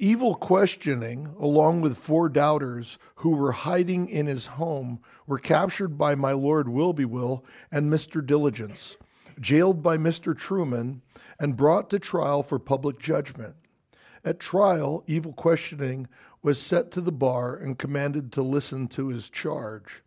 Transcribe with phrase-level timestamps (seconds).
[0.00, 6.14] Evil questioning, along with four doubters who were hiding in his home, were captured by
[6.14, 8.24] my Lord Willbewill and Mr.
[8.24, 8.96] Diligence,
[9.40, 10.38] jailed by Mr.
[10.38, 11.00] Trueman,
[11.40, 13.56] and brought to trial for public judgment.
[14.24, 16.06] At trial, evil questioning
[16.44, 20.04] was set to the bar and commanded to listen to his charge.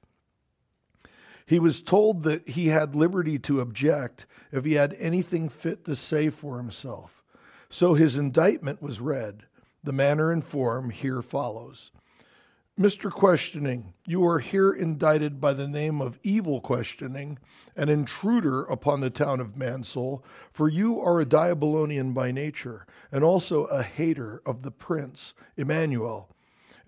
[1.45, 5.97] He was told that he had liberty to object if he had anything fit to
[5.97, 7.21] say for himself.
[7.69, 9.43] So his indictment was read.
[9.83, 11.91] The manner and form here follows.
[12.79, 13.11] Mr.
[13.11, 17.37] Questioning, you are here indicted by the name of evil questioning,
[17.75, 23.23] an intruder upon the town of Mansoul, for you are a Diabolonian by nature, and
[23.23, 26.35] also a hater of the prince, Emmanuel,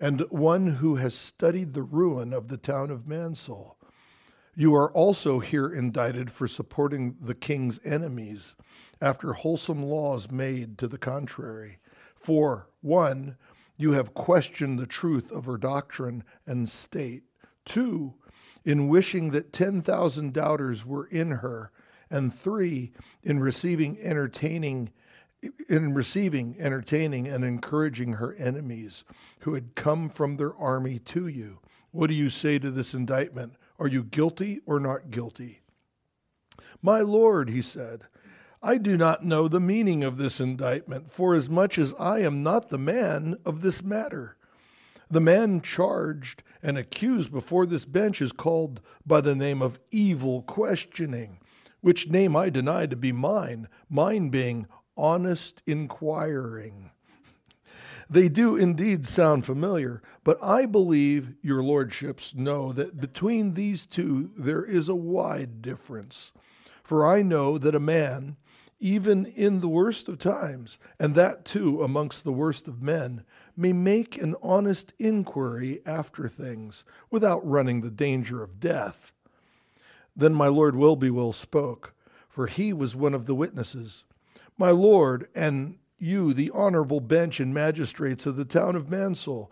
[0.00, 3.76] and one who has studied the ruin of the town of Mansoul.
[4.56, 8.56] You are also here indicted for supporting the king's enemies
[9.00, 11.78] after wholesome laws made to the contrary.
[12.14, 13.36] For, one,
[13.76, 17.24] you have questioned the truth of her doctrine and state.
[17.64, 18.14] Two,
[18.64, 21.70] in wishing that 10,000 doubters were in her.
[22.10, 24.90] And three, in receiving entertaining
[25.68, 29.04] in receiving, entertaining, and encouraging her enemies
[29.40, 31.58] who had come from their army to you.
[31.90, 33.54] What do you say to this indictment?
[33.78, 35.60] Are you guilty or not guilty?
[36.82, 38.04] My Lord, he said,
[38.66, 42.42] I do not know the meaning of this indictment, for as much as I am
[42.42, 44.38] not the man of this matter.
[45.10, 50.40] The man charged and accused before this bench is called by the name of evil
[50.40, 51.40] questioning,
[51.82, 56.90] which name I deny to be mine, mine being honest inquiring.
[58.08, 64.30] They do indeed sound familiar, but I believe your lordships know that between these two
[64.38, 66.32] there is a wide difference.
[66.84, 68.36] For I know that a man,
[68.78, 73.24] even in the worst of times, and that too amongst the worst of men,
[73.56, 79.12] may make an honest inquiry after things without running the danger of death.
[80.14, 81.94] Then my Lord Willbewill spoke,
[82.28, 84.04] for he was one of the witnesses.
[84.58, 89.50] My Lord, and you, the honorable bench and magistrates of the town of Mansoul,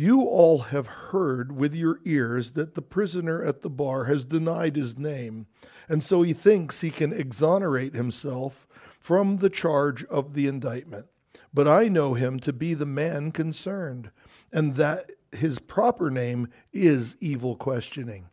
[0.00, 4.76] you all have heard with your ears that the prisoner at the bar has denied
[4.76, 5.48] his name,
[5.88, 8.68] and so he thinks he can exonerate himself
[9.00, 11.06] from the charge of the indictment.
[11.52, 14.12] But I know him to be the man concerned,
[14.52, 18.28] and that his proper name is evil questioning.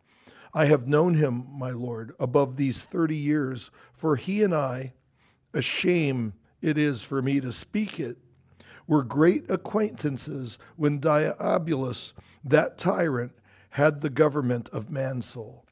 [0.53, 4.93] I have known him, my Lord, above these thirty years, for he and I,
[5.51, 8.17] a shame it is for me to speak it,
[8.88, 12.13] were great acquaintances when Diabolus,
[12.44, 13.31] that tyrant,
[13.72, 15.66] had the government of Mansoul.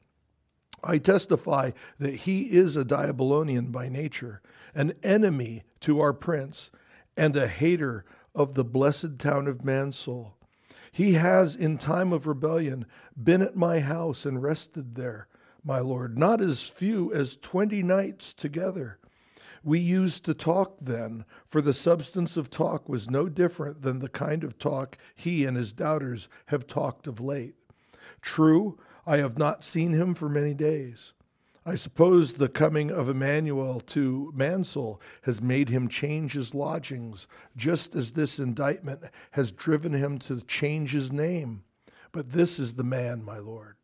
[0.82, 4.42] I testify that he is a Diabolonian by nature,
[4.74, 6.70] an enemy to our prince,
[7.16, 8.04] and a hater
[8.34, 10.36] of the blessed town of Mansoul.
[10.92, 12.86] He has, in time of rebellion,
[13.20, 15.28] been at my house and rested there,
[15.64, 18.98] my lord, not as few as twenty nights together.
[19.64, 24.10] We used to talk then, for the substance of talk was no different than the
[24.10, 27.54] kind of talk he and his doubters have talked of late.
[28.20, 31.14] True, I have not seen him for many days.
[31.64, 37.26] I suppose the coming of Emmanuel to Mansoul has made him change his lodgings,
[37.56, 39.00] just as this indictment
[39.30, 41.64] has driven him to change his name.
[42.12, 43.76] But this is the man, my lord.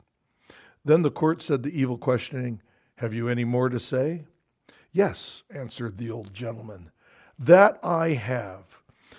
[0.84, 2.60] Then the court said to evil questioning,
[2.96, 4.26] Have you any more to say?
[4.92, 6.90] Yes, answered the old gentleman,
[7.38, 8.64] that I have.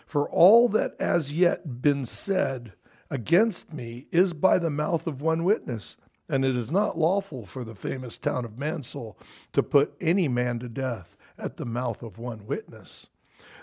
[0.06, 2.74] For all that as yet been said
[3.09, 5.96] against me is by the mouth of one witness,
[6.28, 9.18] and it is not lawful for the famous town of Mansoul
[9.54, 13.08] to put any man to death at the mouth of one witness.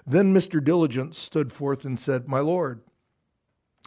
[0.06, 0.62] Then Mr.
[0.62, 2.80] Diligence stood forth and said, My lord,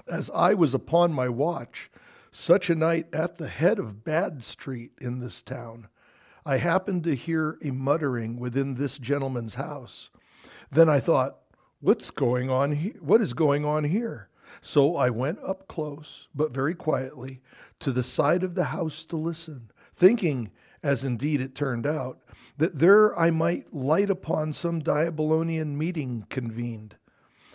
[0.07, 1.89] as I was upon my watch,
[2.31, 5.87] such a night at the head of Bad Street in this town,
[6.45, 10.09] I happened to hear a muttering within this gentleman's house.
[10.71, 11.37] Then I thought,
[11.79, 12.95] what's going on here?
[12.99, 14.29] What is going on here?
[14.61, 17.41] So I went up close, but very quietly,
[17.79, 20.51] to the side of the house to listen, thinking,
[20.83, 22.19] as indeed it turned out,
[22.57, 26.95] that there I might light upon some Diabolonian meeting convened.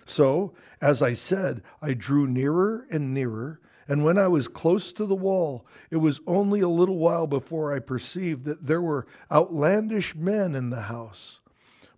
[0.04, 5.06] So, as I said, I drew nearer and nearer and when I was close to
[5.06, 10.14] the wall, it was only a little while before I perceived that there were outlandish
[10.14, 11.40] men in the house.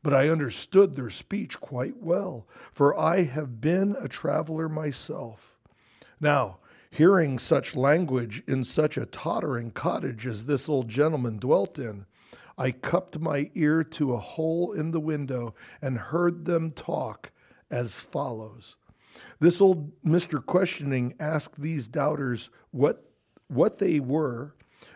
[0.02, 5.56] But I understood their speech quite well, for I have been a traveler myself.
[6.20, 6.58] Now,
[6.90, 12.06] hearing such language in such a tottering cottage as this old gentleman dwelt in,
[12.56, 17.31] I cupped my ear to a hole in the window and heard them talk
[17.70, 18.76] as follows.
[19.40, 20.44] This old Mr.
[20.44, 23.10] Questioning asked these doubters what,
[23.48, 24.54] what they were,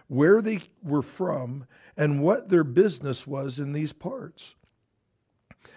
[0.09, 1.67] where they were from,
[1.97, 4.55] and what their business was in these parts.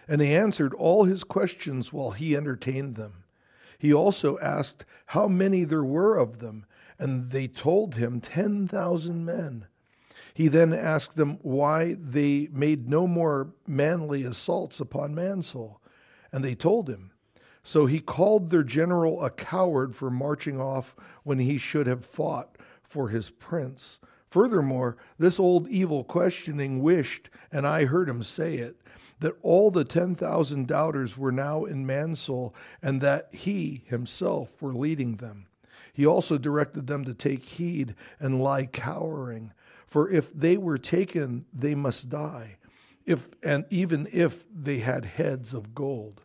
[0.07, 3.23] And they answered all his questions while he entertained them.
[3.77, 6.65] He also asked how many there were of them,
[6.97, 9.67] and they told him ten thousand men.
[10.33, 15.81] He then asked them why they made no more manly assaults upon Mansoul,
[16.31, 17.11] and they told him.
[17.67, 22.57] So he called their general a coward for marching off when he should have fought
[22.83, 23.97] for his prince.
[24.29, 28.79] Furthermore, this old evil questioning wished, and I heard him say it,
[29.19, 32.53] that all the 10,000 doubters were now in Mansoul,
[32.83, 35.47] and that he himself were leading them.
[35.91, 39.53] He also directed them to take heed and lie cowering,
[39.87, 42.57] for if they were taken, they must die,
[43.07, 46.21] if, and even if they had heads of gold.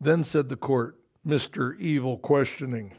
[0.00, 1.78] Then said the court, Mr.
[1.78, 2.94] Evil Questioning,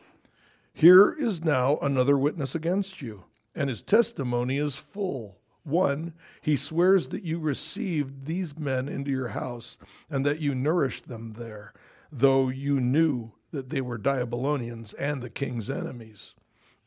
[0.74, 3.24] Here is now another witness against you,
[3.56, 5.38] and his testimony is full.
[5.64, 9.78] One, he swears that you received these men into your house
[10.10, 11.74] and that you nourished them there,
[12.12, 16.36] though you knew that they were Diabolonians and the king's enemies.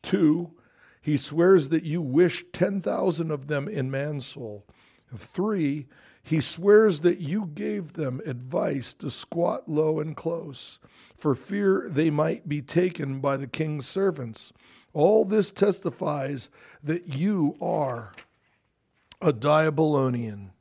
[0.01, 0.51] Two,
[1.01, 4.65] he swears that you wished 10,000 of them in Mansoul.
[5.15, 5.87] Three,
[6.23, 10.79] he swears that you gave them advice to squat low and close,
[11.17, 14.53] for fear they might be taken by the king's servants.
[14.93, 16.49] All this testifies
[16.81, 18.13] that you are
[19.21, 20.51] a Diabolonian.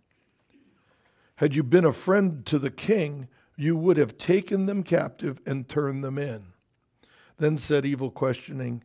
[1.36, 5.68] Had you been a friend to the king, you would have taken them captive and
[5.68, 6.46] turned them in.
[7.38, 8.82] Then said Evil Questioning,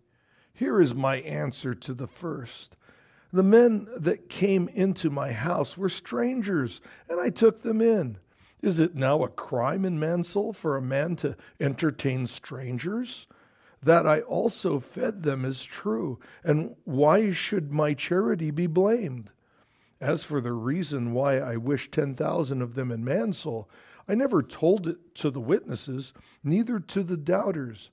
[0.54, 2.77] Here is my answer to the first.
[3.34, 6.80] The men that came into my house were strangers,
[7.10, 8.18] and I took them in.
[8.62, 13.28] Is it now a crime in Mansoul for a man to entertain strangers?
[13.84, 19.30] That I also fed them is true, and why should my charity be blamed?
[20.00, 23.70] As for the reason why I wish 10,000 of them in Mansoul,
[24.08, 26.14] I never told it to the witnesses,
[26.44, 27.92] neither to the doubters.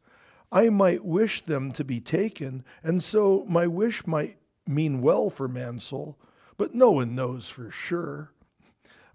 [0.52, 5.48] I might wish them to be taken, and so my wish might mean well for
[5.48, 6.18] Mansoul,
[6.56, 8.32] but no one knows for sure.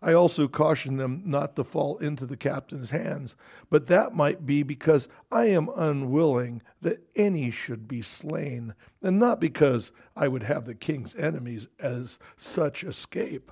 [0.01, 3.35] I also caution them not to fall into the captain's hands,
[3.69, 9.41] but that might be because I am unwilling that any should be slain, and not
[9.41, 13.51] because I would have the king's enemies as such escape.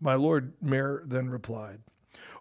[0.00, 1.80] My lord mayor then replied,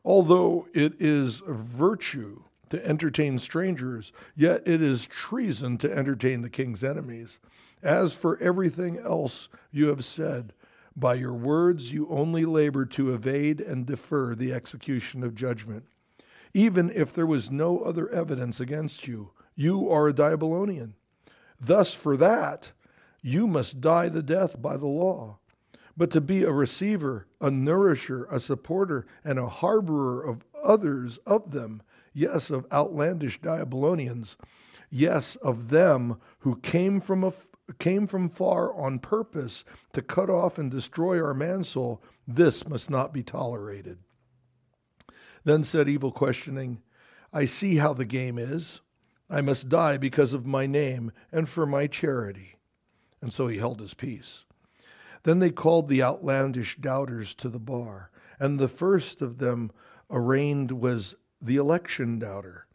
[0.05, 6.49] Although it is a virtue to entertain strangers, yet it is treason to entertain the
[6.49, 7.39] king's enemies.
[7.83, 10.53] As for everything else you have said,
[10.95, 15.85] by your words, you only labor to evade and defer the execution of judgment.
[16.53, 20.95] Even if there was no other evidence against you, you are a Diabolonian.
[21.59, 22.71] Thus, for that,
[23.21, 25.37] you must die the death by the law.
[25.95, 31.51] But to be a receiver, a nourisher, a supporter, and a harborer of others of
[31.51, 31.81] them,
[32.17, 34.35] yes, of outlandish Diabolonians,
[34.89, 37.31] yes, of them who came from a
[37.79, 43.13] came from far on purpose to cut off and destroy our Mansoul, this must not
[43.13, 43.99] be tolerated.
[45.43, 46.81] Then said Evil, questioning,
[47.33, 48.79] I see how the game is.
[49.29, 52.55] I must die because of my name and for my charity.
[53.21, 54.45] And so he held his peace.
[55.23, 59.71] Then they called the outlandish doubters to the bar, and the first of them
[60.09, 62.65] arraigned was the election doubter.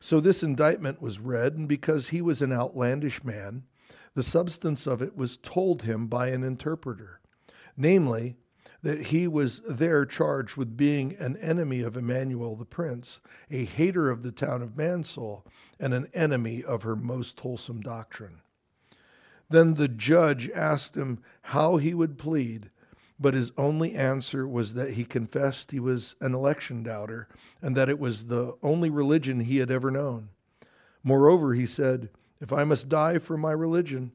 [0.00, 3.64] So this indictment was read, and because he was an outlandish man,
[4.14, 7.20] the substance of it was told him by an interpreter,
[7.76, 8.36] namely,
[8.82, 14.08] that he was there charged with being an enemy of Emmanuel the Prince, a hater
[14.08, 15.46] of the town of Mansoul,
[15.78, 18.40] and an enemy of her most wholesome doctrine.
[19.50, 22.70] Then the judge asked him how he would plead,
[23.20, 27.28] but his only answer was that he confessed he was an election doubter
[27.60, 30.30] and that it was the only religion he had ever known.
[31.04, 32.08] Moreover, he said,
[32.40, 34.12] if I must die for my religion,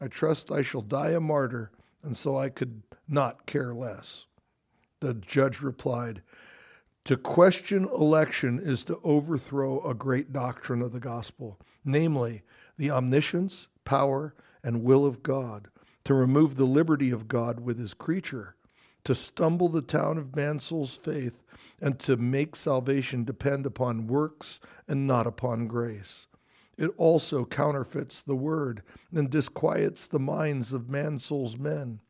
[0.00, 1.70] I trust I shall die a martyr,
[2.02, 4.26] and so I could not care less.
[5.00, 6.22] The judge replied,
[7.06, 12.42] To question election is to overthrow a great doctrine of the gospel, namely,
[12.76, 15.68] the omniscience, power, and will of God,
[16.04, 18.56] to remove the liberty of God with his creature,
[19.04, 21.42] to stumble the town of Mansoul's faith,
[21.80, 26.26] and to make salvation depend upon works and not upon grace.
[26.76, 28.82] It also counterfeits the word
[29.12, 32.00] and disquiets the minds of Mansoul's men.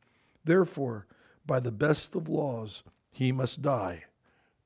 [0.44, 1.06] Therefore,
[1.46, 4.04] by the best of laws, he must die.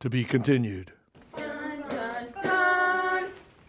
[0.01, 0.93] To be continued.